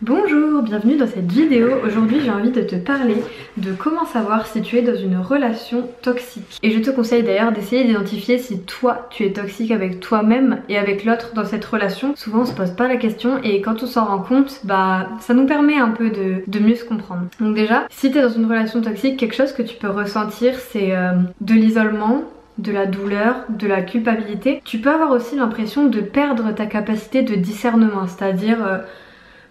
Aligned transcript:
Bonjour, 0.00 0.62
bienvenue 0.62 0.96
dans 0.96 1.08
cette 1.08 1.32
vidéo. 1.32 1.70
Aujourd'hui 1.84 2.20
j'ai 2.20 2.30
envie 2.30 2.52
de 2.52 2.62
te 2.62 2.76
parler 2.76 3.16
de 3.56 3.72
comment 3.72 4.04
savoir 4.04 4.46
si 4.46 4.62
tu 4.62 4.76
es 4.76 4.82
dans 4.82 4.94
une 4.94 5.16
relation 5.16 5.88
toxique. 6.02 6.60
Et 6.62 6.70
je 6.70 6.78
te 6.78 6.90
conseille 6.90 7.24
d'ailleurs 7.24 7.50
d'essayer 7.50 7.82
d'identifier 7.82 8.38
si 8.38 8.60
toi 8.60 9.08
tu 9.10 9.24
es 9.24 9.32
toxique 9.32 9.72
avec 9.72 9.98
toi-même 9.98 10.60
et 10.68 10.78
avec 10.78 11.04
l'autre 11.04 11.34
dans 11.34 11.44
cette 11.44 11.64
relation. 11.64 12.14
Souvent 12.14 12.42
on 12.42 12.44
se 12.44 12.52
pose 12.52 12.70
pas 12.70 12.86
la 12.86 12.96
question 12.96 13.42
et 13.42 13.60
quand 13.60 13.82
on 13.82 13.86
s'en 13.86 14.04
rend 14.04 14.20
compte, 14.20 14.60
bah 14.62 15.08
ça 15.18 15.34
nous 15.34 15.46
permet 15.46 15.78
un 15.78 15.90
peu 15.90 16.10
de, 16.10 16.58
mieux 16.60 16.76
se 16.76 16.84
comprendre. 16.84 17.22
Donc 17.40 17.56
déjà, 17.56 17.88
si 17.90 18.12
tu 18.12 18.20
dans 18.20 18.28
une 18.28 18.46
relation 18.46 18.80
toxique, 18.80 19.16
quelque 19.16 19.34
chose 19.34 19.52
que 19.52 19.62
tu 19.62 19.74
peux 19.74 19.90
ressentir 19.90 20.54
c'est 20.60 20.94
euh, 20.94 21.14
de 21.40 21.54
l'isolement, 21.54 22.22
de 22.58 22.70
la 22.70 22.86
douleur, 22.86 23.34
de 23.48 23.66
la 23.66 23.82
culpabilité. 23.82 24.62
Tu 24.64 24.78
peux 24.78 24.90
avoir 24.90 25.10
aussi 25.10 25.34
l'impression 25.34 25.86
de 25.86 26.00
perdre 26.00 26.54
ta 26.54 26.66
capacité 26.66 27.22
de 27.22 27.34
discernement, 27.34 28.06
c'est-à-dire... 28.06 28.64
Euh, 28.64 28.78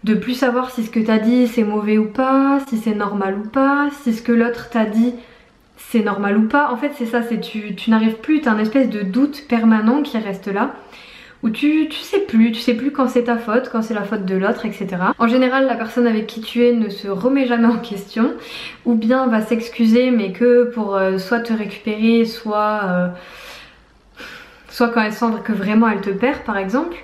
de 0.03 0.13
plus 0.13 0.33
savoir 0.33 0.71
si 0.71 0.83
ce 0.83 0.91
que 0.91 0.99
t'as 0.99 1.19
dit 1.19 1.47
c'est 1.47 1.63
mauvais 1.63 1.97
ou 1.97 2.05
pas, 2.05 2.59
si 2.69 2.77
c'est 2.77 2.95
normal 2.95 3.39
ou 3.43 3.47
pas, 3.49 3.89
si 4.03 4.13
ce 4.13 4.21
que 4.21 4.31
l'autre 4.31 4.69
t'a 4.69 4.85
dit 4.85 5.13
c'est 5.77 6.03
normal 6.03 6.37
ou 6.37 6.47
pas. 6.47 6.71
En 6.71 6.77
fait 6.77 6.91
c'est 6.97 7.05
ça, 7.05 7.21
c'est 7.23 7.39
tu, 7.39 7.75
tu 7.75 7.89
n'arrives 7.89 8.17
plus, 8.17 8.41
t'as 8.41 8.51
un 8.51 8.59
espèce 8.59 8.89
de 8.89 9.01
doute 9.01 9.45
permanent 9.47 10.01
qui 10.01 10.17
reste 10.17 10.47
là. 10.47 10.73
Où 11.43 11.51
tu, 11.51 11.87
tu 11.87 11.99
sais 11.99 12.21
plus, 12.21 12.51
tu 12.51 12.59
sais 12.59 12.73
plus 12.73 12.91
quand 12.91 13.07
c'est 13.07 13.25
ta 13.25 13.37
faute, 13.37 13.69
quand 13.71 13.83
c'est 13.83 13.93
la 13.93 14.01
faute 14.03 14.25
de 14.25 14.35
l'autre, 14.35 14.65
etc. 14.65 14.87
En 15.19 15.27
général, 15.27 15.67
la 15.67 15.75
personne 15.75 16.07
avec 16.07 16.25
qui 16.25 16.41
tu 16.41 16.65
es 16.65 16.73
ne 16.73 16.89
se 16.89 17.07
remet 17.07 17.45
jamais 17.45 17.67
en 17.67 17.77
question, 17.77 18.33
ou 18.85 18.95
bien 18.95 19.27
va 19.27 19.41
s'excuser, 19.41 20.09
mais 20.09 20.31
que 20.31 20.71
pour 20.73 20.95
euh, 20.95 21.19
soit 21.19 21.41
te 21.41 21.53
récupérer, 21.53 22.25
soit, 22.25 22.81
euh, 22.85 23.07
soit 24.69 24.89
quand 24.89 25.03
elle 25.03 25.13
sent 25.13 25.27
que 25.43 25.53
vraiment 25.53 25.87
elle 25.87 26.01
te 26.01 26.09
perd, 26.09 26.39
par 26.39 26.57
exemple. 26.57 26.97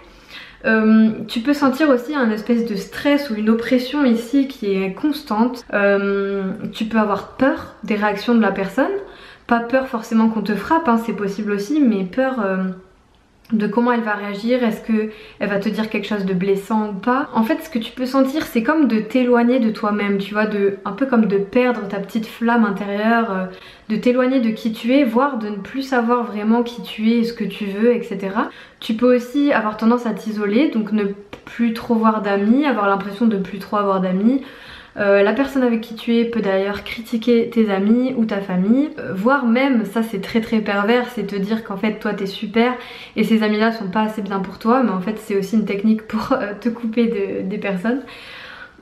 Euh, 0.65 1.11
tu 1.27 1.41
peux 1.41 1.53
sentir 1.53 1.89
aussi 1.89 2.15
un 2.15 2.29
espèce 2.31 2.65
de 2.65 2.75
stress 2.75 3.29
ou 3.29 3.35
une 3.35 3.49
oppression 3.49 4.05
ici 4.05 4.47
qui 4.47 4.71
est 4.71 4.93
constante. 4.93 5.65
Euh, 5.73 6.51
tu 6.71 6.85
peux 6.85 6.99
avoir 6.99 7.35
peur 7.35 7.75
des 7.83 7.95
réactions 7.95 8.35
de 8.35 8.41
la 8.41 8.51
personne. 8.51 8.91
Pas 9.47 9.59
peur 9.59 9.87
forcément 9.87 10.29
qu'on 10.29 10.41
te 10.41 10.55
frappe, 10.55 10.87
hein, 10.87 10.97
c'est 11.05 11.13
possible 11.13 11.51
aussi, 11.51 11.79
mais 11.79 12.05
peur... 12.05 12.39
Euh, 12.39 12.63
de 13.51 13.67
comment 13.67 13.91
elle 13.91 14.01
va 14.01 14.13
réagir, 14.13 14.63
est-ce 14.63 14.81
que 14.81 15.11
elle 15.39 15.49
va 15.49 15.59
te 15.59 15.69
dire 15.69 15.89
quelque 15.89 16.07
chose 16.07 16.25
de 16.25 16.33
blessant 16.33 16.89
ou 16.89 16.93
pas. 16.93 17.29
En 17.33 17.43
fait, 17.43 17.61
ce 17.61 17.69
que 17.69 17.77
tu 17.77 17.91
peux 17.91 18.05
sentir, 18.05 18.45
c'est 18.45 18.63
comme 18.63 18.87
de 18.87 18.99
t'éloigner 18.99 19.59
de 19.59 19.69
toi-même, 19.69 20.17
tu 20.17 20.33
vois, 20.33 20.45
de 20.45 20.77
un 20.85 20.93
peu 20.93 21.05
comme 21.05 21.25
de 21.25 21.37
perdre 21.37 21.87
ta 21.87 21.99
petite 21.99 22.25
flamme 22.25 22.65
intérieure, 22.65 23.31
euh, 23.31 23.45
de 23.89 23.95
t'éloigner 23.97 24.39
de 24.39 24.49
qui 24.49 24.71
tu 24.71 24.93
es, 24.93 25.03
voire 25.03 25.37
de 25.37 25.49
ne 25.49 25.57
plus 25.57 25.81
savoir 25.83 26.23
vraiment 26.23 26.63
qui 26.63 26.81
tu 26.81 27.11
es, 27.11 27.23
ce 27.23 27.33
que 27.33 27.43
tu 27.43 27.65
veux, 27.65 27.93
etc. 27.93 28.29
Tu 28.79 28.93
peux 28.93 29.15
aussi 29.15 29.51
avoir 29.51 29.77
tendance 29.77 30.05
à 30.05 30.11
t'isoler, 30.11 30.69
donc 30.69 30.91
ne 30.91 31.03
plus 31.45 31.73
trop 31.73 31.95
voir 31.95 32.21
d'amis, 32.21 32.65
avoir 32.65 32.87
l'impression 32.87 33.27
de 33.27 33.37
plus 33.37 33.59
trop 33.59 33.77
avoir 33.77 33.99
d'amis, 33.99 34.41
euh, 34.97 35.23
la 35.23 35.33
personne 35.33 35.63
avec 35.63 35.81
qui 35.81 35.95
tu 35.95 36.15
es 36.17 36.25
peut 36.25 36.41
d'ailleurs 36.41 36.83
critiquer 36.83 37.49
tes 37.49 37.71
amis 37.71 38.13
ou 38.15 38.25
ta 38.25 38.41
famille, 38.41 38.91
euh, 38.99 39.13
voire 39.13 39.45
même, 39.45 39.85
ça 39.85 40.03
c'est 40.03 40.21
très 40.21 40.39
très 40.39 40.59
pervers, 40.59 41.07
c'est 41.15 41.25
te 41.25 41.35
dire 41.35 41.63
qu'en 41.63 41.77
fait 41.77 41.95
toi 41.99 42.13
t'es 42.13 42.27
super 42.27 42.73
et 43.15 43.23
ces 43.23 43.41
amis 43.41 43.57
là 43.57 43.71
sont 43.71 43.87
pas 43.89 44.01
assez 44.01 44.21
bien 44.21 44.39
pour 44.39 44.59
toi, 44.59 44.83
mais 44.83 44.91
en 44.91 45.01
fait 45.01 45.17
c'est 45.17 45.35
aussi 45.35 45.55
une 45.55 45.65
technique 45.65 46.03
pour 46.07 46.33
euh, 46.33 46.53
te 46.59 46.69
couper 46.69 47.43
des 47.43 47.57
personnes. 47.57 48.01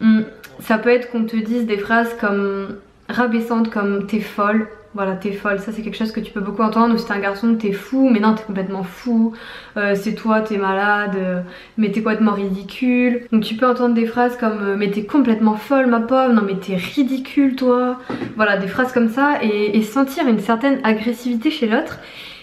Hum, 0.01 0.25
ça 0.59 0.77
peut 0.77 0.89
être 0.89 1.11
qu'on 1.11 1.23
te 1.25 1.37
dise 1.37 1.65
des 1.65 1.77
phrases 1.77 2.13
comme 2.19 2.75
rabaissantes 3.07 3.69
comme 3.69 4.05
t'es 4.05 4.19
folle, 4.19 4.67
voilà 4.94 5.14
t'es 5.14 5.31
folle, 5.31 5.59
ça 5.59 5.72
c'est 5.72 5.84
quelque 5.84 5.95
chose 5.95 6.11
que 6.11 6.20
tu 6.20 6.34
peux 6.34 6.42
beaucoup 6.42 6.64
entendre, 6.64 6.94
ou 6.94 6.97
si 6.97 7.06
t'es 7.06 7.14
un 7.14 7.20
garçon 7.20 7.56
t'es 7.56 7.72
fou, 7.72 8.09
mais 8.09 8.20
non 8.20 8.34
t'es 8.34 8.44
complètement 8.44 8.84
fou, 8.84 9.31
euh, 9.78 9.95
c'est 9.95 10.16
toi 10.16 10.42
t'es 10.42 10.58
malade, 10.58 11.16
euh, 11.16 11.42
mais 11.78 11.92
t'es 11.92 12.02
complètement 12.02 12.34
ridicule. 12.34 13.25
Donc 13.31 13.44
tu 13.44 13.56
peux 13.56 13.66
entendre 13.66 13.95
des 13.95 14.06
phrases 14.06 14.36
comme 14.36 14.59
euh, 14.62 14.75
mais 14.78 14.92
t'es 14.92 15.06
complètement 15.06 15.56
folle 15.56 15.88
ma 15.88 16.02
pauvre, 16.02 16.34
non 16.34 16.42
mais 16.42 16.56
t'es 16.56 16.75
ridicule 16.75 17.56
toi, 17.56 18.00
voilà 18.36 18.58
des 18.58 18.67
phrases 18.67 18.92
comme 18.92 19.08
ça. 19.08 19.42
Et, 19.42 19.78
et 19.78 19.81
sentir 19.81 20.28
une 20.28 20.39
certaine 20.39 20.80
agressivité 20.84 21.52
chez 21.52 21.67
l'autre. 21.67 22.00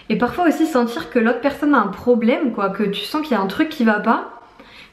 Et 0.09 0.17
parfois 0.17 0.49
aussi 0.49 0.65
sentir 0.65 1.11
que 1.11 1.19
l'autre 1.19 1.43
personne 1.43 1.75
a 1.75 1.81
un 1.81 1.89
problème 1.89 2.53
quoi, 2.53 2.71
que 2.71 2.85
tu 2.85 3.03
sens 3.03 3.21
qu'il 3.21 3.33
y 3.37 3.39
a 3.39 3.43
un 3.43 3.47
truc 3.47 3.69
qui 3.69 3.85
va 3.85 4.01
pas. 4.01 4.41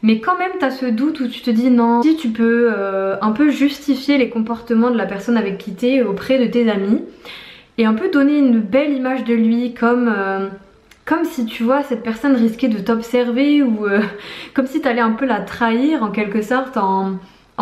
Mais 0.01 0.19
quand 0.19 0.37
même 0.37 0.51
t'as 0.59 0.71
ce 0.71 0.85
doute 0.85 1.21
où 1.21 1.27
tu 1.29 1.39
te 1.41 1.49
dis 1.49 1.71
non, 1.71 2.01
si 2.01 2.17
tu 2.17 2.27
peux 2.27 2.73
un 3.21 3.31
peu 3.31 3.49
justifier 3.49 4.17
les 4.17 4.29
comportements 4.29 4.91
de 4.91 4.97
la 4.97 5.05
personne 5.05 5.37
avec 5.37 5.57
qui 5.57 5.73
t'es 5.73 6.01
auprès 6.01 6.37
de 6.37 6.51
tes 6.51 6.69
amis 6.69 7.01
et 7.77 7.85
un 7.85 7.93
peu 7.93 8.09
donner 8.09 8.37
une 8.37 8.59
belle 8.59 8.93
image 8.93 9.23
de 9.23 9.33
lui 9.33 9.73
comme 9.73 10.07
euh, 10.15 10.47
si 11.25 11.45
tu 11.45 11.63
vois 11.63 11.83
cette 11.83 12.03
personne 12.03 12.35
risquait 12.35 12.67
de 12.67 12.79
t'observer 12.79 13.61
ou 13.61 13.85
euh, 13.85 14.01
comme 14.53 14.67
si 14.67 14.81
t'allais 14.81 15.01
un 15.01 15.11
peu 15.11 15.25
la 15.25 15.39
trahir 15.41 16.03
en 16.03 16.11
quelque 16.11 16.41
sorte 16.41 16.77
en, 16.77 17.19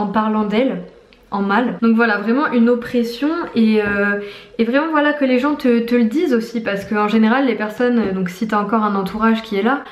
parlant 0.07 0.45
d'elle 0.45 0.83
en 1.31 1.41
mal. 1.41 1.77
Donc 1.81 1.95
voilà, 1.95 2.17
vraiment 2.17 2.51
une 2.51 2.69
oppression 2.69 3.29
et, 3.55 3.81
euh, 3.81 4.19
et 4.59 4.65
vraiment 4.65 4.91
voilà 4.91 5.13
que 5.13 5.25
les 5.25 5.39
gens 5.39 5.55
te, 5.55 5.79
te 5.79 5.95
le 5.95 6.03
disent 6.03 6.33
aussi 6.33 6.61
parce 6.61 6.85
qu'en 6.85 7.07
général 7.07 7.47
les 7.47 7.55
personnes, 7.55 8.11
donc 8.13 8.29
si 8.29 8.47
t'as 8.47 8.61
encore 8.61 8.83
un 8.83 8.95
entourage 8.95 9.41
qui 9.41 9.55
est 9.55 9.63
là, 9.63 9.83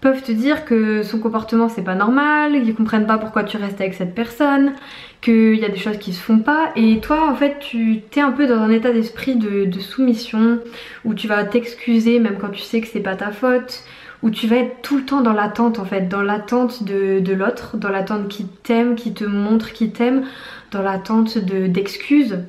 peuvent 0.00 0.22
te 0.22 0.32
dire 0.32 0.64
que 0.64 1.02
son 1.02 1.18
comportement 1.18 1.68
c'est 1.68 1.82
pas 1.82 1.94
normal, 1.94 2.52
qu'ils 2.62 2.74
comprennent 2.74 3.06
pas 3.06 3.18
pourquoi 3.18 3.44
tu 3.44 3.56
restes 3.56 3.80
avec 3.80 3.94
cette 3.94 4.14
personne, 4.14 4.72
qu'il 5.20 5.56
y 5.56 5.64
a 5.64 5.68
des 5.68 5.78
choses 5.78 5.98
qui 5.98 6.12
se 6.12 6.20
font 6.20 6.38
pas 6.38 6.70
et 6.76 7.00
toi 7.00 7.28
en 7.28 7.34
fait 7.34 7.58
tu 7.60 8.02
t'es 8.10 8.20
un 8.20 8.32
peu 8.32 8.46
dans 8.46 8.60
un 8.60 8.70
état 8.70 8.92
d'esprit 8.92 9.36
de, 9.36 9.68
soumission 9.80 10.58
où 11.04 11.14
tu 11.14 11.28
vas 11.28 11.44
t'excuser 11.44 12.18
même 12.18 12.36
quand 12.38 12.50
tu 12.50 12.62
sais 12.62 12.80
que 12.80 12.88
c'est 12.88 13.00
pas 13.00 13.16
ta 13.16 13.30
faute 13.30 13.84
où 14.22 14.30
tu 14.30 14.46
vas 14.46 14.56
être 14.56 14.82
tout 14.82 14.96
le 14.96 15.04
temps 15.04 15.20
dans 15.20 15.32
l'attente 15.32 15.78
en 15.78 15.84
fait, 15.84 16.08
dans 16.08 16.22
l'attente 16.22 16.82
de, 16.82 17.32
l'autre, 17.32 17.76
dans 17.76 17.88
l'attente 17.88 18.28
qui 18.28 18.46
t'aime, 18.46 18.96
qui 18.96 19.14
te 19.14 19.24
montre 19.24 19.72
qui 19.72 19.90
t'aime, 19.90 20.24
dans 20.72 20.82
l'attente 20.82 21.38
d'excuses. 21.38 22.40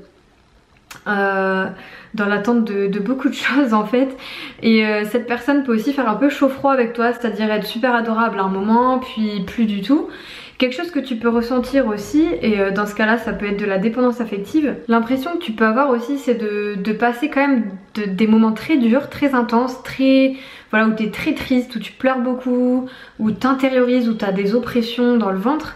Euh, 1.08 1.68
dans 2.16 2.26
l'attente 2.26 2.66
de, 2.66 3.00
beaucoup 3.00 3.30
de 3.30 3.34
choses 3.36 3.74
en 3.74 3.86
fait. 3.86 4.18
Et 4.64 4.86
euh, 4.86 5.06
cette 5.06 5.28
personne 5.28 5.64
peut 5.64 5.76
aussi 5.76 5.94
faire 5.94 6.10
un 6.10 6.16
peu 6.16 6.30
chaud-froid 6.30 6.74
avec 6.74 6.94
toi 6.94 7.14
c'est 7.14 7.28
à 7.28 7.30
dire 7.30 7.52
être 7.52 7.68
super 7.68 7.94
adorable 7.94 8.40
à 8.40 8.44
un 8.44 8.50
moment 8.50 8.98
puis 8.98 9.42
plus 9.46 9.66
du 9.66 9.82
tout. 9.82 10.10
Quelque 10.58 10.76
chose 10.76 10.90
que 10.90 11.00
tu 11.00 11.16
peux 11.16 11.30
ressentir 11.30 11.88
aussi, 11.88 12.28
et 12.42 12.60
euh, 12.60 12.72
dans 12.72 12.86
ce 12.86 12.96
cas-là 12.96 13.18
ça 13.20 13.32
peut 13.32 13.46
être 13.46 13.60
de 13.60 13.66
la 13.66 13.78
dépendance 13.78 14.20
affective, 14.20 14.76
l'impression 14.88 15.34
que 15.38 15.44
tu 15.44 15.52
peux 15.52 15.66
avoir 15.66 15.92
aussi 15.92 16.18
c'est 16.18 16.34
de, 16.34 16.92
passer 16.94 17.30
quand 17.30 17.48
même 17.48 17.70
des 17.96 18.28
moments 18.28 18.52
très 18.52 18.78
durs, 18.78 19.10
très 19.10 19.36
intenses, 19.36 19.84
très... 19.84 20.34
Voilà, 20.72 20.88
où 20.88 20.92
t'es 20.92 21.10
très 21.10 21.34
triste, 21.34 21.76
où 21.76 21.80
tu 21.80 21.94
pleures 21.94 22.20
beaucoup, 22.20 22.88
où 23.20 23.32
t'intériorises, 23.32 24.10
où 24.10 24.14
t'as 24.14 24.32
des 24.32 24.54
oppressions 24.54 25.18
dans 25.18 25.32
le 25.32 25.40
ventre 25.40 25.76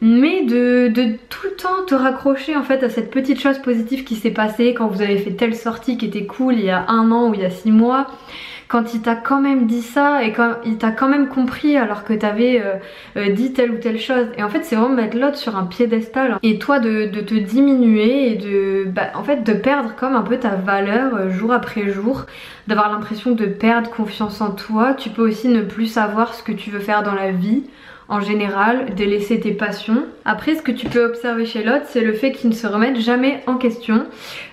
mais 0.00 0.44
de, 0.44 1.16
tout 1.28 1.46
le 1.46 1.56
temps 1.56 1.84
te 1.86 1.94
raccrocher 1.94 2.56
en 2.56 2.62
fait 2.62 2.82
à 2.84 2.88
cette 2.88 3.10
petite 3.10 3.40
chose 3.40 3.58
positive 3.58 4.04
qui 4.04 4.14
s'est 4.14 4.30
passée 4.30 4.74
quand 4.74 4.86
vous 4.86 5.02
avez 5.02 5.18
fait 5.18 5.32
telle 5.32 5.56
sortie 5.56 5.98
qui 5.98 6.06
était 6.06 6.26
cool 6.26 6.54
il 6.54 6.64
y 6.64 6.70
a 6.70 6.84
un 6.88 7.10
an 7.10 7.30
ou 7.30 7.34
il 7.34 7.40
y 7.40 7.44
a 7.44 7.50
six 7.50 7.72
mois. 7.72 8.06
Quand 8.68 8.92
il 8.92 9.00
t'a 9.00 9.16
quand 9.16 9.40
même 9.40 9.66
dit 9.66 9.80
ça 9.80 10.22
et 10.22 10.32
quand 10.32 10.56
il 10.66 10.76
t'a 10.76 10.90
quand 10.90 11.08
même 11.08 11.28
compris 11.28 11.78
alors 11.78 12.04
que 12.04 12.12
t'avais 12.12 12.60
euh, 12.60 12.74
euh, 13.16 13.32
dit 13.32 13.54
telle 13.54 13.70
ou 13.70 13.78
telle 13.78 13.98
chose. 13.98 14.26
Et 14.36 14.42
en 14.42 14.50
fait 14.50 14.62
c'est 14.62 14.76
vraiment 14.76 14.94
mettre 14.94 15.16
l'autre 15.16 15.38
sur 15.38 15.56
un 15.56 15.64
piédestal. 15.64 16.38
Et 16.42 16.58
toi 16.58 16.78
de, 16.78 17.06
te 17.06 17.34
diminuer 17.34 18.30
et 18.30 18.36
de 18.36 18.84
bah, 18.84 19.08
en 19.14 19.24
fait 19.24 19.42
de 19.42 19.54
perdre 19.54 19.96
comme 19.96 20.14
un 20.14 20.22
peu 20.22 20.36
ta 20.36 20.50
valeur 20.50 21.14
euh, 21.14 21.30
jour 21.30 21.50
après 21.50 21.88
jour 21.88 22.26
d'avoir 22.66 22.92
l'impression 22.92 23.32
de 23.32 23.46
perdre 23.46 23.90
confiance 23.90 24.40
en 24.42 24.50
toi. 24.50 24.92
Tu 24.92 25.08
peux 25.08 25.26
aussi 25.26 25.48
ne 25.48 25.62
plus 25.62 25.86
savoir 25.86 26.34
ce 26.34 26.42
que 26.42 26.52
tu 26.52 26.70
veux 26.70 26.80
faire 26.80 27.02
dans 27.02 27.14
la 27.14 27.32
vie 27.32 27.64
en 28.08 28.20
général, 28.20 28.94
délaisser 28.94 29.38
tes 29.38 29.52
passions. 29.52 30.06
Après, 30.24 30.54
ce 30.54 30.62
que 30.62 30.72
tu 30.72 30.86
peux 30.86 31.04
observer 31.04 31.44
chez 31.44 31.62
l'autre, 31.62 31.84
c'est 31.88 32.00
le 32.00 32.14
fait 32.14 32.32
qu'il 32.32 32.48
ne 32.48 32.54
se 32.54 32.66
remette 32.66 32.98
jamais 32.98 33.42
en 33.46 33.56
question, 33.56 34.06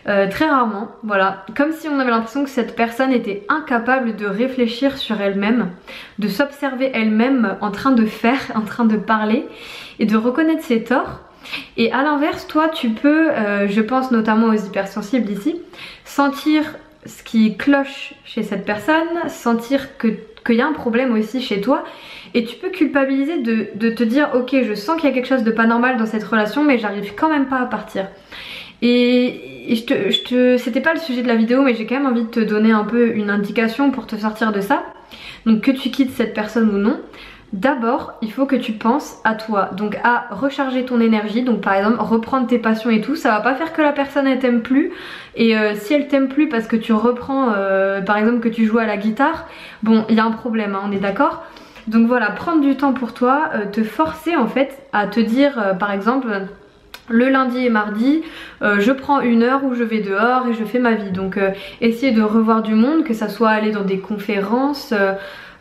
euh, 0.07 0.29
très 0.29 0.45
rarement, 0.45 0.89
voilà. 1.03 1.45
Comme 1.55 1.71
si 1.71 1.87
on 1.87 1.97
avait 1.99 2.11
l'impression 2.11 2.43
que 2.43 2.49
cette 2.49 2.75
personne 2.75 3.13
était 3.13 3.45
incapable 3.47 4.17
de 4.17 4.25
réfléchir 4.25 4.97
sur 4.97 5.21
elle-même, 5.21 5.69
de 6.19 6.27
s'observer 6.27 6.91
elle-même 6.93 7.55
en 7.61 7.71
train 7.71 7.91
de 7.91 8.05
faire, 8.05 8.39
en 8.55 8.61
train 8.61 8.85
de 8.85 8.97
parler 8.97 9.45
et 9.99 10.05
de 10.05 10.17
reconnaître 10.17 10.63
ses 10.63 10.83
torts. 10.83 11.21
Et 11.77 11.93
à 11.93 12.03
l'inverse, 12.03 12.47
toi, 12.47 12.69
tu 12.69 12.89
peux, 12.89 13.29
euh, 13.31 13.67
je 13.69 13.81
pense 13.81 14.11
notamment 14.11 14.47
aux 14.47 14.53
hypersensibles 14.53 15.31
ici, 15.31 15.61
sentir 16.03 16.63
ce 17.05 17.23
qui 17.23 17.55
cloche 17.55 18.15
chez 18.25 18.43
cette 18.43 18.65
personne, 18.65 19.29
sentir 19.29 19.97
que 19.97 20.07
qu'il 20.45 20.55
y 20.55 20.61
a 20.61 20.67
un 20.67 20.73
problème 20.73 21.13
aussi 21.13 21.41
chez 21.41 21.61
toi. 21.61 21.83
Et 22.33 22.43
tu 22.43 22.55
peux 22.57 22.69
culpabiliser 22.69 23.39
de, 23.39 23.89
te 23.89 24.03
dire 24.03 24.29
ok 24.35 24.55
je 24.67 24.73
sens 24.73 24.99
qu'il 24.99 25.09
y 25.09 25.11
a 25.11 25.15
quelque 25.15 25.27
chose 25.27 25.43
de 25.43 25.51
pas 25.51 25.65
normal 25.65 25.97
dans 25.97 26.05
cette 26.05 26.23
relation 26.23 26.63
mais 26.63 26.77
j'arrive 26.77 27.13
quand 27.15 27.29
même 27.29 27.47
pas 27.47 27.59
à 27.59 27.65
partir. 27.65 28.07
Et, 28.81 29.41
c'était 30.57 30.81
pas 30.81 30.93
le 30.93 30.99
sujet 30.99 31.23
de 31.23 31.27
la 31.27 31.35
vidéo 31.35 31.61
mais 31.61 31.73
j'ai 31.75 31.85
quand 31.85 31.95
même 31.95 32.07
envie 32.07 32.23
de 32.23 32.29
te 32.29 32.39
donner 32.39 32.71
un 32.71 32.83
peu 32.83 33.15
une 33.15 33.29
indication 33.29 33.91
pour 33.91 34.05
te 34.05 34.15
sortir 34.15 34.51
de 34.51 34.61
ça. 34.61 34.83
Donc 35.45 35.61
que 35.61 35.71
tu 35.71 35.89
quittes 35.89 36.11
cette 36.11 36.33
personne 36.33 36.69
ou 36.69 36.77
non 36.77 36.99
D'abord, 37.55 38.15
il 38.21 38.33
faut 38.33 38.45
que 38.45 38.57
tu 38.57 38.73
penses 38.73 39.15
à 39.23 39.33
toi, 39.33 39.69
donc 39.77 39.97
à 40.03 40.25
recharger 40.29 40.83
ton 40.83 40.99
énergie, 40.99 41.41
donc 41.41 41.61
par 41.61 41.73
exemple 41.75 42.01
reprendre 42.01 42.47
tes 42.47 42.59
passions 42.59 42.89
et 42.89 42.99
tout, 42.99 43.15
ça 43.15 43.29
va 43.29 43.39
pas 43.39 43.55
faire 43.55 43.71
que 43.71 43.81
la 43.81 43.93
personne 43.93 44.27
elle 44.27 44.39
t'aime 44.39 44.61
plus, 44.61 44.91
et 45.37 45.57
euh, 45.57 45.73
si 45.73 45.93
elle 45.93 46.09
t'aime 46.09 46.27
plus 46.27 46.49
parce 46.49 46.67
que 46.67 46.75
tu 46.75 46.91
reprends, 46.91 47.53
euh, 47.55 48.01
par 48.01 48.17
exemple 48.17 48.41
que 48.41 48.49
tu 48.49 48.65
joues 48.65 48.79
à 48.79 48.85
la 48.85 48.97
guitare, 48.97 49.47
bon 49.83 50.03
il 50.09 50.15
y 50.15 50.19
a 50.19 50.25
un 50.25 50.31
problème, 50.31 50.75
hein, 50.75 50.81
on 50.85 50.91
est 50.91 50.99
d'accord? 50.99 51.45
Donc 51.87 52.07
voilà, 52.07 52.29
prendre 52.31 52.59
du 52.59 52.75
temps 52.75 52.91
pour 52.91 53.13
toi, 53.13 53.49
te 53.71 53.83
forcer 53.83 54.35
en 54.35 54.47
fait 54.47 54.77
à 54.91 55.07
te 55.07 55.21
dire 55.21 55.77
par 55.79 55.93
exemple 55.93 56.27
le 57.07 57.29
lundi 57.29 57.65
et 57.65 57.69
mardi, 57.69 58.23
euh, 58.61 58.79
je 58.79 58.91
prends 58.91 59.21
une 59.21 59.43
heure 59.43 59.63
où 59.63 59.75
je 59.75 59.83
vais 59.83 59.99
dehors 59.99 60.47
et 60.47 60.53
je 60.53 60.63
fais 60.63 60.79
ma 60.79 60.93
vie. 60.93 61.11
Donc 61.11 61.37
euh, 61.37 61.51
essayer 61.81 62.11
de 62.11 62.21
revoir 62.21 62.63
du 62.63 62.73
monde, 62.73 63.03
que 63.03 63.13
ça 63.13 63.29
soit 63.29 63.49
aller 63.49 63.71
dans 63.71 63.83
des 63.83 63.99
conférences, 63.99 64.93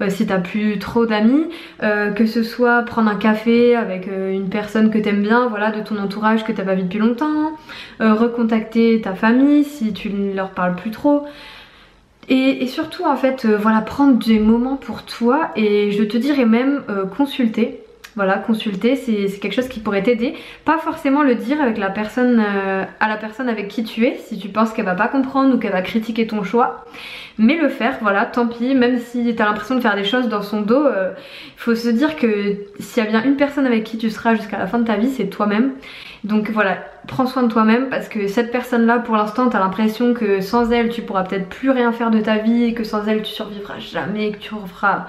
euh, 0.05 0.11
si 0.11 0.27
t'as 0.27 0.39
plus 0.39 0.79
trop 0.79 1.06
d'amis, 1.06 1.47
que 1.81 2.27
ce 2.27 2.43
soit 2.43 2.83
prendre 2.83 3.11
un 3.11 3.17
café 3.17 3.77
avec 3.77 4.06
une 4.06 4.49
personne 4.49 4.91
que 4.91 4.99
t'aimes 4.99 5.23
bien, 5.23 5.49
voilà, 5.49 5.71
de 5.71 5.81
ton 5.83 5.99
entourage 5.99 6.45
que 6.45 6.53
t'as 6.53 6.65
pas 6.65 6.75
vu 6.75 6.83
depuis 6.83 6.99
longtemps, 6.99 7.53
recontacter 8.01 9.01
ta 9.03 9.15
famille 9.15 9.65
si 9.65 9.93
tu 9.93 10.11
ne 10.11 10.35
leur 10.35 10.51
parles 10.51 10.77
plus 10.77 10.91
trop. 10.91 11.25
Et, 12.29 12.62
et 12.62 12.67
surtout 12.69 13.05
en 13.05 13.17
fait, 13.17 13.47
voilà, 13.47 13.83
prendre 13.83 14.19
des 14.19 14.39
moments 14.39 14.77
pour 14.77 15.03
toi 15.03 15.51
et 15.56 15.93
je 15.93 16.03
te 16.05 16.17
dirais 16.17 16.47
même 16.47 16.83
consulter 17.17 17.83
voilà, 18.16 18.38
consulter, 18.38 18.94
c'est 18.94 19.40
quelque 19.40 19.55
chose 19.55 19.69
qui 19.69 19.81
pourrait 19.81 20.02
t'aider. 20.02 20.34
Pas 20.64 20.78
forcément 20.78 21.22
le 21.22 21.34
dire 21.34 21.61
avec 21.61 21.78
la 21.78 21.90
personne, 21.90 22.40
euh, 22.40 22.84
à 23.00 23.08
la 23.08 23.16
personne 23.16 23.49
avec 23.49 23.69
qui 23.69 23.82
tu 23.82 24.06
es, 24.06 24.16
si 24.19 24.38
tu 24.38 24.49
penses 24.49 24.72
qu'elle 24.72 24.84
va 24.84 24.94
pas 24.94 25.08
comprendre 25.08 25.55
ou 25.55 25.58
qu'elle 25.58 25.72
va 25.72 25.82
critiquer 25.82 26.26
ton 26.26 26.44
choix. 26.44 26.84
Mais 27.38 27.56
le 27.56 27.69
faire, 27.69 27.99
voilà, 28.00 28.25
tant 28.26 28.46
pis, 28.46 28.76
même 28.76 29.00
si 29.00 29.34
t'as 29.34 29.46
l'impression 29.46 29.75
de 29.75 29.81
faire 29.81 29.96
des 29.96 30.05
choses 30.05 30.28
dans 30.28 30.43
son 30.43 30.61
dos, 30.61 30.84
il 30.84 30.96
euh, 30.96 31.11
faut 31.56 31.75
se 31.75 31.88
dire 31.88 32.14
que 32.14 32.56
s'il 32.78 33.02
y 33.02 33.06
a 33.06 33.11
bien 33.11 33.25
une 33.25 33.37
personne 33.37 33.66
avec 33.66 33.82
qui 33.82 33.99
tu 33.99 34.11
seras 34.11 34.37
jusqu'à 34.37 34.58
la 34.58 34.69
fin 34.69 34.78
de 34.78 34.84
ta 34.84 34.96
vie, 34.96 35.10
c'est 35.10 35.26
toi-même. 35.26 35.72
Donc 36.22 36.50
voilà, 36.50 36.78
prends 37.08 37.26
soin 37.26 37.43
de 37.43 37.49
toi-même 37.52 37.88
parce 37.90 38.08
que 38.08 38.28
cette 38.28 38.52
personne-là, 38.52 39.00
pour 39.00 39.17
l'instant, 39.17 39.49
t'as 39.49 39.58
l'impression 39.58 40.14
que 40.14 40.40
sans 40.40 40.70
elle, 40.70 40.88
tu 40.88 41.02
pourras 41.02 41.25
peut-être 41.25 41.49
plus 41.49 41.70
rien 41.70 41.90
faire 41.90 42.12
de 42.12 42.20
ta 42.20 42.38
vie, 42.38 42.75
que 42.75 42.84
sans 42.84 43.06
elle, 43.08 43.22
tu 43.22 43.32
survivras 43.32 43.81
jamais, 43.81 44.31
que 44.31 44.38
tu 44.38 44.55
referas 44.55 45.06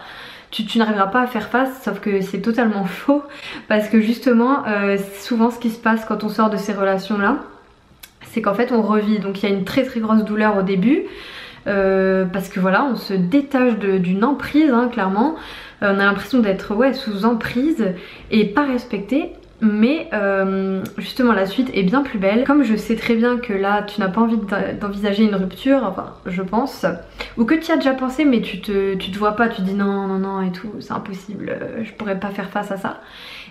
tu, 0.52 0.78
n'arriveras 0.78 1.08
pas 1.08 1.22
à 1.22 1.28
faire 1.28 1.50
face, 1.50 1.84
sauf 1.84 2.00
que 2.00 2.22
c'est 2.22 2.42
totalement 2.42 2.84
faux, 2.86 3.24
parce 3.68 3.90
que 3.90 4.00
justement, 4.00 4.66
euh, 4.68 4.98
souvent 5.20 5.52
ce 5.52 5.60
qui 5.60 5.70
se 5.70 5.80
passe 5.80 6.06
quand 6.06 6.24
on 6.24 6.30
sort 6.30 6.50
de 6.50 6.58
ces 6.58 6.74
relations-là, 6.74 7.38
c'est 8.32 8.42
qu'en 8.42 8.54
fait 8.54 8.72
on 8.72 8.82
revit, 8.82 9.20
donc 9.20 9.42
il 9.42 9.50
y 9.50 9.52
a 9.52 9.56
une 9.56 9.66
très 9.66 9.84
très 9.84 10.00
grosse 10.00 10.24
douleur 10.24 10.58
au 10.58 10.62
début, 10.62 11.04
euh, 11.68 12.26
parce 12.26 12.50
que 12.50 12.60
voilà, 12.60 12.86
on 12.86 12.96
se 12.96 13.14
détache 13.14 13.78
d'une 13.78 14.24
emprise, 14.24 14.72
hein, 14.72 14.90
clairement, 14.92 15.36
euh, 15.84 15.94
on 15.96 16.00
a 16.00 16.06
l'impression 16.06 16.40
d'être 16.40 16.76
ouais, 16.76 16.94
sous 16.94 17.26
emprise 17.26 17.94
et 18.32 18.46
pas 18.46 18.66
respecté, 18.66 19.34
mais 19.66 20.08
euh, 20.14 20.84
justement 20.98 21.34
la 21.34 21.46
suite 21.46 21.70
est 21.74 21.84
bien 21.84 22.04
plus 22.04 22.20
belle. 22.20 22.46
Comme 22.46 22.64
je 22.64 22.76
sais 22.76 22.96
très 22.96 23.16
bien 23.16 23.38
que 23.38 23.52
là 23.52 23.84
tu 23.84 24.00
n'as 24.00 24.08
pas 24.10 24.22
envie 24.22 24.38
d'envisager 24.80 25.24
une 25.24 25.36
rupture, 25.36 25.84
enfin 25.84 26.14
je 26.26 26.42
pense, 26.42 26.86
ou 27.38 27.46
que 27.46 27.56
tu 27.56 27.70
y 27.70 27.72
as 27.72 27.78
déjà 27.78 27.94
pensé 27.94 28.24
mais 28.24 28.42
tu 28.42 28.62
te, 28.62 28.96
te 28.96 29.18
vois 29.18 29.36
pas, 29.36 29.50
tu 29.50 29.62
dis 29.64 29.74
non 29.74 30.08
non 30.08 30.20
non 30.20 30.42
et 30.42 30.52
tout, 30.52 30.72
c'est 30.80 30.94
impossible, 30.94 31.50
euh, 31.50 31.84
je 31.84 31.92
pourrais 31.94 32.20
pas 32.20 32.30
faire 32.30 32.50
face 32.50 32.72
à 32.72 32.78
ça. 32.78 33.02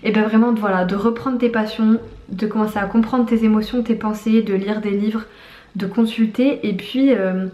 Et 0.05 0.13
bien 0.13 0.23
vraiment 0.23 0.53
voilà, 0.55 0.85
de 0.85 0.95
reprendre 0.95 1.39
tes 1.39 1.49
passions, 1.49 1.99
de 2.29 2.47
commencer 2.47 2.79
à 2.79 2.85
comprendre 2.87 3.27
tes 3.27 3.45
émotions, 3.45 3.83
tes 3.83 3.97
pensées, 3.97 4.43
de 4.43 4.55
lire 4.55 4.81
des 4.81 4.91
livres, 4.91 5.25
de 5.77 5.87
consulter 5.87 6.67
et 6.67 6.73
puis... 6.73 7.13
Euh, 7.13 7.47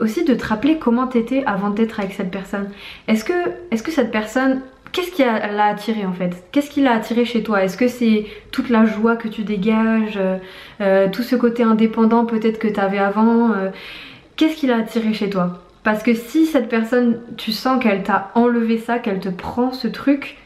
aussi 0.00 0.24
de 0.24 0.32
te 0.32 0.46
rappeler 0.46 0.78
comment 0.78 1.06
t'étais 1.06 1.44
avant 1.44 1.68
d'être 1.68 2.00
avec 2.00 2.14
cette 2.14 2.30
personne. 2.30 2.70
Est-ce 3.08 3.24
que, 3.24 3.32
est 3.70 3.76
-ce 3.76 3.82
que 3.82 3.90
cette 3.90 4.10
personne 4.10 4.62
Qu'est-ce 4.92 5.10
qui 5.10 5.22
l'a 5.22 5.64
attiré 5.64 6.04
en 6.04 6.12
fait? 6.12 6.44
Qu'est-ce 6.52 6.70
qui 6.70 6.82
l'a 6.82 6.92
attiré 6.92 7.24
chez 7.24 7.42
toi? 7.42 7.64
Est-ce 7.64 7.78
que 7.78 7.88
c'est 7.88 8.26
toute 8.50 8.68
la 8.68 8.84
joie 8.84 9.16
que 9.16 9.26
tu 9.26 9.42
dégages 9.42 10.18
euh, 10.18 10.36
euh, 10.82 11.08
Tout 11.10 11.22
ce 11.22 11.34
côté 11.34 11.62
indépendant 11.62 12.26
peut-être 12.26 12.58
que 12.58 12.68
tu 12.68 12.78
avais 12.78 12.98
avant 12.98 13.52
euh, 13.52 13.70
Qu'est-ce 14.36 14.56
qui 14.56 14.66
l'a 14.66 14.76
attiré 14.76 15.14
chez 15.14 15.30
toi? 15.30 15.62
Parce 15.82 16.02
que 16.02 16.12
si 16.12 16.44
cette 16.44 16.68
personne, 16.68 17.20
tu 17.38 17.52
sens 17.52 17.82
qu'elle 17.82 18.02
t'a 18.02 18.30
enlevé 18.34 18.76
ça, 18.76 18.98
qu'elle 18.98 19.18
te 19.18 19.30
prend 19.30 19.72
ce 19.72 19.88
truc, 19.88 20.36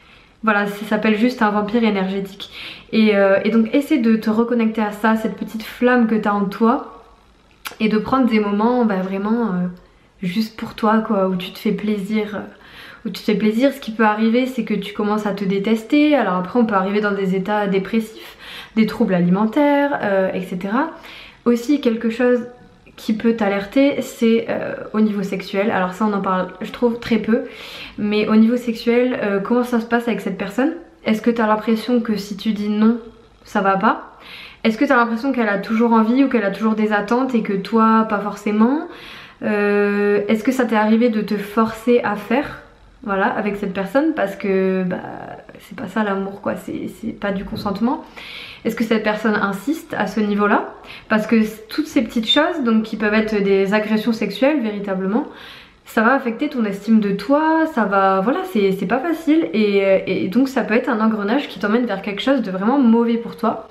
voilà, 0.44 0.66
ça 0.66 0.86
s'appelle 0.86 1.18
juste 1.18 1.42
un 1.42 1.50
vampire 1.50 1.82
énergétique. 1.82 2.50
Et, 2.92 3.12
donc 3.52 3.74
essaie 3.74 3.98
de 3.98 4.16
te 4.16 4.30
reconnecter 4.30 4.80
à 4.80 4.92
ça, 4.92 5.16
cette 5.16 5.36
petite 5.36 5.62
flamme 5.62 6.06
que 6.06 6.14
tu 6.14 6.26
as 6.26 6.34
en 6.34 6.46
toi, 6.46 7.04
et 7.80 7.88
de 7.88 7.98
prendre 7.98 8.26
des 8.26 8.40
moments 8.40 8.86
bah, 8.86 9.02
vraiment 9.02 9.52
juste 10.22 10.56
pour 10.56 10.74
toi, 10.74 10.98
quoi, 10.98 11.28
où 11.28 11.36
tu 11.36 11.52
te 11.52 11.58
fais 11.58 11.72
plaisir 11.72 12.40
où 13.06 13.10
tu 13.10 13.20
te 13.20 13.26
fais 13.26 13.36
plaisir, 13.36 13.72
ce 13.72 13.78
qui 13.80 13.92
peut 13.92 14.04
arriver 14.04 14.46
c'est 14.46 14.64
que 14.64 14.74
tu 14.74 14.92
commences 14.92 15.26
à 15.26 15.32
te 15.32 15.44
détester, 15.44 16.16
alors 16.16 16.34
après 16.34 16.58
on 16.58 16.66
peut 16.66 16.74
arriver 16.74 17.00
dans 17.00 17.12
des 17.12 17.36
états 17.36 17.68
dépressifs, 17.68 18.36
des 18.74 18.86
troubles 18.86 19.14
alimentaires, 19.14 19.98
euh, 20.02 20.28
etc. 20.34 20.58
Aussi 21.44 21.80
quelque 21.80 22.10
chose 22.10 22.40
qui 22.96 23.12
peut 23.16 23.34
t'alerter 23.34 24.02
c'est 24.02 24.46
euh, 24.48 24.74
au 24.92 25.00
niveau 25.00 25.22
sexuel, 25.22 25.70
alors 25.70 25.92
ça 25.92 26.04
on 26.04 26.12
en 26.12 26.20
parle 26.20 26.48
je 26.60 26.72
trouve 26.72 26.98
très 26.98 27.18
peu, 27.18 27.44
mais 27.96 28.26
au 28.26 28.34
niveau 28.34 28.56
sexuel 28.56 29.20
euh, 29.22 29.38
comment 29.38 29.62
ça 29.62 29.80
se 29.80 29.86
passe 29.86 30.08
avec 30.08 30.20
cette 30.20 30.36
personne? 30.36 30.72
Est-ce 31.04 31.22
que 31.22 31.30
tu 31.30 31.40
as 31.40 31.46
l'impression 31.46 32.00
que 32.00 32.16
si 32.16 32.36
tu 32.36 32.52
dis 32.52 32.68
non 32.68 32.98
ça 33.44 33.60
va 33.60 33.76
pas? 33.76 34.16
Est-ce 34.64 34.76
que 34.76 34.84
tu 34.84 34.90
as 34.90 34.96
l'impression 34.96 35.30
qu'elle 35.32 35.48
a 35.48 35.58
toujours 35.58 35.92
envie 35.92 36.24
ou 36.24 36.28
qu'elle 36.28 36.42
a 36.42 36.50
toujours 36.50 36.74
des 36.74 36.92
attentes 36.92 37.36
et 37.36 37.42
que 37.42 37.52
toi 37.52 38.04
pas 38.08 38.18
forcément? 38.18 38.88
Est-ce 39.42 40.42
que 40.42 40.50
ça 40.50 40.64
t'est 40.64 40.74
arrivé 40.74 41.08
de 41.08 41.20
te 41.20 41.36
forcer 41.36 42.00
à 42.02 42.16
faire? 42.16 42.65
Voilà, 43.06 43.26
avec 43.26 43.56
cette 43.56 43.72
personne 43.72 44.12
parce 44.14 44.36
que 44.36 44.82
bah, 44.82 44.98
c'est 45.60 45.76
pas 45.76 45.86
ça 45.86 46.02
l'amour 46.02 46.42
quoi, 46.42 46.54
c'est 46.56 47.12
pas 47.18 47.32
du 47.32 47.44
consentement. 47.44 48.04
Est-ce 48.64 48.74
que 48.74 48.84
cette 48.84 49.04
personne 49.04 49.36
insiste 49.36 49.94
à 49.96 50.08
ce 50.08 50.18
niveau-là? 50.18 50.74
Parce 51.08 51.28
que 51.28 51.36
toutes 51.68 51.86
ces 51.86 52.02
petites 52.02 52.28
choses, 52.28 52.64
donc 52.64 52.82
qui 52.82 52.96
peuvent 52.96 53.14
être 53.14 53.40
des 53.42 53.72
agressions 53.72 54.12
sexuelles 54.12 54.60
véritablement, 54.60 55.26
ça 55.84 56.02
va 56.02 56.14
affecter 56.14 56.48
ton 56.48 56.64
estime 56.64 56.98
de 56.98 57.12
toi, 57.12 57.66
ça 57.72 57.84
va, 57.84 58.20
voilà, 58.20 58.40
c'est 58.52 58.86
pas 58.86 58.98
facile 58.98 59.48
et, 59.52 60.24
et, 60.24 60.28
donc 60.28 60.48
ça 60.48 60.64
peut 60.64 60.74
être 60.74 60.88
un 60.88 61.00
engrenage 61.00 61.46
qui 61.48 61.60
t'emmène 61.60 61.86
vers 61.86 62.02
quelque 62.02 62.20
chose 62.20 62.42
de 62.42 62.50
vraiment 62.50 62.80
mauvais 62.80 63.18
pour 63.18 63.36
toi. 63.36 63.68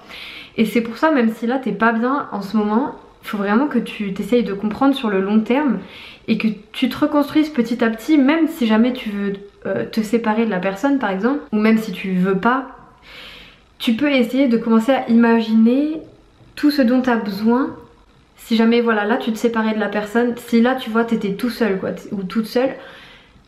Et 0.55 0.63
c'est 0.63 0.79
pour 0.79 0.97
ça, 0.97 1.11
même 1.11 1.33
si 1.33 1.45
là 1.45 1.59
t'es 1.59 1.73
pas 1.73 1.91
bien 1.91 2.29
en 2.31 2.41
ce 2.41 2.55
moment, 2.55 2.95
faut 3.27 3.37
vraiment 3.37 3.67
que 3.67 3.79
tu 3.79 4.13
t'essayes 4.13 4.43
de 4.43 4.53
comprendre 4.53 4.95
sur 4.95 5.09
le 5.09 5.21
long 5.21 5.39
terme 5.39 5.79
et 6.27 6.37
que 6.37 6.47
tu 6.71 6.89
te 6.89 6.97
reconstruises 6.97 7.49
petit 7.49 7.83
à 7.83 7.89
petit, 7.89 8.17
même 8.17 8.47
si 8.47 8.67
jamais 8.67 8.93
tu 8.93 9.09
veux 9.09 9.33
euh, 9.65 9.85
te 9.85 10.01
séparer 10.01 10.45
de 10.45 10.49
la 10.49 10.59
personne 10.59 10.99
par 10.99 11.09
exemple, 11.09 11.39
ou 11.51 11.59
même 11.59 11.77
si 11.77 11.91
tu 11.91 12.13
veux 12.13 12.37
pas, 12.37 12.67
tu 13.79 13.93
peux 13.93 14.11
essayer 14.11 14.47
de 14.47 14.57
commencer 14.57 14.91
à 14.91 15.07
imaginer 15.09 16.01
tout 16.55 16.71
ce 16.71 16.81
dont 16.81 17.01
tu 17.01 17.09
as 17.09 17.17
besoin. 17.17 17.75
Si 18.37 18.55
jamais 18.55 18.81
voilà 18.81 19.05
là 19.05 19.17
tu 19.17 19.31
te 19.31 19.37
séparais 19.37 19.73
de 19.73 19.79
la 19.79 19.89
personne, 19.89 20.35
si 20.37 20.61
là 20.61 20.75
tu 20.75 20.89
vois 20.89 21.03
t'étais 21.03 21.33
tout 21.33 21.49
seul 21.49 21.79
quoi, 21.79 21.91
ou 22.11 22.23
toute 22.23 22.45
seule, 22.45 22.75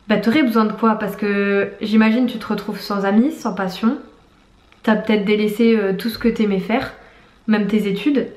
bah 0.07 0.17
t'aurais 0.17 0.43
besoin 0.43 0.65
de 0.65 0.71
quoi? 0.71 0.95
Parce 0.95 1.15
que 1.15 1.69
j'imagine 1.81 2.25
tu 2.25 2.39
te 2.39 2.47
retrouves 2.47 2.79
sans 2.79 3.05
amis, 3.05 3.31
sans 3.31 3.53
passion, 3.53 3.97
t'as 4.83 4.95
peut-être 4.95 5.25
délaissé 5.25 5.77
euh, 5.77 5.93
tout 5.93 6.09
ce 6.09 6.17
que 6.17 6.27
t'aimais 6.29 6.59
faire, 6.59 6.93
même 7.47 7.67
tes 7.67 7.87
études, 7.87 8.27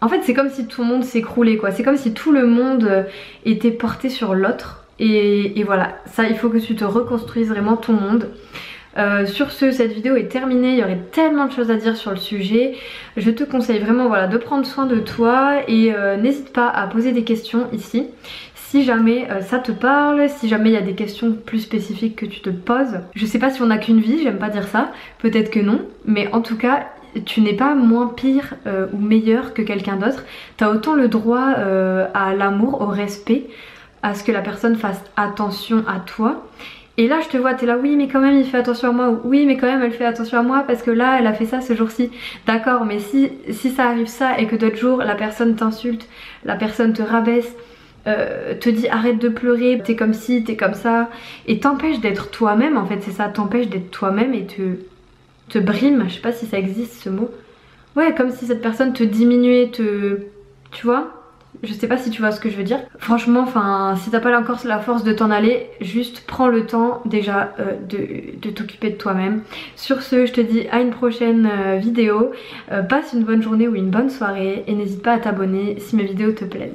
en 0.00 0.08
fait, 0.08 0.20
c'est 0.22 0.34
comme 0.34 0.50
si 0.50 0.66
tout 0.66 0.82
le 0.82 0.88
monde 0.88 1.04
s'écroulait 1.04 1.56
quoi. 1.56 1.70
C'est 1.70 1.82
comme 1.82 1.96
si 1.96 2.12
tout 2.12 2.32
le 2.32 2.46
monde 2.46 2.84
euh, 2.84 3.02
était 3.44 3.70
porté 3.70 4.08
sur 4.08 4.34
l'autre. 4.34 4.84
Et, 5.00 5.62
voilà, 5.64 5.96
ça, 6.06 6.24
il 6.28 6.36
faut 6.36 6.48
que 6.48 6.58
tu 6.58 6.74
te 6.74 6.84
reconstruises 6.84 7.48
vraiment 7.48 7.76
ton 7.76 7.92
monde. 7.92 8.30
Euh, 8.96 9.26
sur 9.26 9.52
ce, 9.52 9.70
cette 9.70 9.92
vidéo 9.92 10.16
est 10.16 10.26
terminée, 10.26 10.72
il 10.72 10.78
y 10.78 10.82
aurait 10.82 11.02
tellement 11.12 11.46
de 11.46 11.52
choses 11.52 11.70
à 11.70 11.76
dire 11.76 11.96
sur 11.96 12.10
le 12.10 12.16
sujet. 12.16 12.74
Je 13.16 13.30
te 13.30 13.44
conseille 13.44 13.78
vraiment 13.78 14.08
voilà, 14.08 14.26
de 14.26 14.36
prendre 14.38 14.66
soin 14.66 14.86
de 14.86 14.98
toi 14.98 15.60
et 15.68 15.94
euh, 15.94 16.16
n'hésite 16.16 16.52
pas 16.52 16.68
à 16.68 16.88
poser 16.88 17.12
des 17.12 17.22
questions 17.22 17.68
ici. 17.72 18.08
Si 18.54 18.82
jamais 18.82 19.26
ça 19.40 19.60
te 19.60 19.72
parle, 19.72 20.28
si 20.28 20.46
jamais 20.46 20.68
il 20.68 20.74
y 20.74 20.76
a 20.76 20.82
des 20.82 20.94
questions 20.94 21.32
plus 21.32 21.60
spécifiques 21.60 22.16
que 22.16 22.26
tu 22.26 22.40
te 22.40 22.50
poses. 22.50 23.00
Je 23.14 23.24
sais 23.24 23.38
pas 23.38 23.48
si 23.48 23.62
on 23.62 23.70
a 23.70 23.78
qu'une 23.78 24.00
vie, 24.00 24.22
j'aime 24.22 24.36
pas 24.36 24.50
dire 24.50 24.68
ça, 24.68 24.92
peut-être 25.20 25.50
que 25.50 25.60
non, 25.60 25.80
mais 26.04 26.28
en 26.34 26.42
tout 26.42 26.58
cas 26.58 26.86
tu 27.24 27.40
n'es 27.40 27.54
pas 27.54 27.74
moins 27.74 28.08
pire 28.08 28.54
euh, 28.66 28.86
ou 28.92 28.98
meilleur 28.98 29.54
que 29.54 29.62
quelqu'un 29.62 29.96
d'autre. 29.96 30.24
Tu 30.56 30.64
as 30.64 30.70
autant 30.70 30.94
le 30.94 31.08
droit 31.08 31.54
euh, 31.58 32.06
à 32.14 32.34
l'amour, 32.34 32.80
au 32.80 32.86
respect, 32.86 33.46
à 34.02 34.14
ce 34.14 34.24
que 34.24 34.32
la 34.32 34.40
personne 34.40 34.76
fasse 34.76 35.02
attention 35.16 35.84
à 35.86 36.00
toi. 36.00 36.44
Et 36.96 37.06
là 37.06 37.20
je 37.22 37.28
te 37.28 37.36
vois, 37.36 37.54
t'es 37.54 37.64
là, 37.64 37.78
oui 37.80 37.94
mais 37.96 38.08
quand 38.08 38.18
même 38.20 38.36
il 38.36 38.44
fait 38.44 38.58
attention 38.58 38.88
à 38.88 38.92
moi, 38.92 39.20
oui 39.24 39.46
mais 39.46 39.56
quand 39.56 39.68
même 39.68 39.82
elle 39.82 39.92
fait 39.92 40.04
attention 40.04 40.38
à 40.38 40.42
moi 40.42 40.64
parce 40.66 40.82
que 40.82 40.90
là 40.90 41.16
elle 41.20 41.28
a 41.28 41.32
fait 41.32 41.46
ça 41.46 41.60
ce 41.60 41.74
jour-ci. 41.74 42.10
D'accord, 42.44 42.84
mais 42.84 42.98
si, 42.98 43.30
si 43.50 43.70
ça 43.70 43.84
arrive 43.84 44.08
ça 44.08 44.38
et 44.40 44.46
que 44.46 44.56
d'autres 44.56 44.76
jours 44.76 44.98
la 44.98 45.14
personne 45.14 45.54
t'insulte, 45.54 46.08
la 46.44 46.56
personne 46.56 46.92
te 46.92 47.02
rabaisse, 47.02 47.54
euh, 48.08 48.54
te 48.58 48.68
dit 48.68 48.88
arrête 48.88 49.18
de 49.18 49.28
pleurer, 49.28 49.80
t'es 49.84 49.94
comme 49.94 50.12
ci, 50.12 50.42
t'es 50.42 50.56
comme 50.56 50.74
ça, 50.74 51.08
et 51.46 51.60
t'empêche 51.60 52.00
d'être 52.00 52.30
toi-même 52.30 52.76
en 52.76 52.86
fait, 52.86 52.98
c'est 53.00 53.12
ça, 53.12 53.28
t'empêche 53.28 53.68
d'être 53.68 53.92
toi-même 53.92 54.34
et 54.34 54.46
te 54.46 54.78
te 55.48 55.58
brime, 55.58 56.04
je 56.08 56.14
sais 56.14 56.20
pas 56.20 56.32
si 56.32 56.46
ça 56.46 56.58
existe 56.58 57.02
ce 57.02 57.08
mot. 57.08 57.30
Ouais, 57.96 58.14
comme 58.14 58.30
si 58.30 58.46
cette 58.46 58.62
personne 58.62 58.92
te 58.92 59.02
diminuait, 59.02 59.70
te... 59.70 60.20
Tu 60.70 60.86
vois 60.86 61.18
je 61.62 61.72
sais 61.72 61.88
pas 61.88 61.96
si 61.96 62.10
tu 62.10 62.20
vois 62.20 62.30
ce 62.30 62.40
que 62.40 62.50
je 62.50 62.56
veux 62.56 62.62
dire. 62.62 62.78
Franchement, 62.98 63.40
enfin, 63.40 63.96
si 63.96 64.10
t'as 64.10 64.20
pas 64.20 64.38
encore 64.38 64.60
la 64.64 64.78
force 64.78 65.02
de 65.02 65.12
t'en 65.12 65.30
aller, 65.30 65.66
juste 65.80 66.24
prends 66.26 66.46
le 66.46 66.66
temps 66.66 67.02
déjà 67.04 67.54
euh, 67.58 67.72
de, 67.88 68.50
t'occuper 68.50 68.90
de 68.90 68.96
toi-même. 68.96 69.42
Sur 69.74 70.02
ce, 70.02 70.26
je 70.26 70.32
te 70.32 70.40
dis 70.40 70.68
à 70.70 70.80
une 70.80 70.90
prochaine 70.90 71.50
euh, 71.50 71.76
vidéo. 71.76 72.32
Euh, 72.70 72.82
passe 72.82 73.12
une 73.12 73.24
bonne 73.24 73.42
journée 73.42 73.66
ou 73.66 73.74
une 73.74 73.90
bonne 73.90 74.10
soirée 74.10 74.64
et 74.66 74.74
n'hésite 74.74 75.02
pas 75.02 75.12
à 75.12 75.18
t'abonner 75.18 75.80
si 75.80 75.96
mes 75.96 76.04
vidéos 76.04 76.32
te 76.32 76.44
plaisent. 76.44 76.70